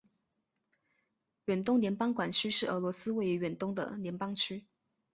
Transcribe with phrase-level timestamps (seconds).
[1.45, 4.65] 远东联邦管区是俄罗斯位于远东的联邦区。